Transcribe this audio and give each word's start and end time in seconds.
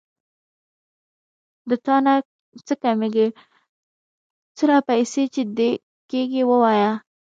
د 1.69 1.71
تانه 1.85 2.13
څه 2.67 2.73
کمېږي 2.83 3.27
څونه 4.57 4.77
پيسې 4.89 5.23
چې 5.33 5.41
دې 5.57 5.69
کېږي 6.11 6.41
ووايه. 6.45 6.91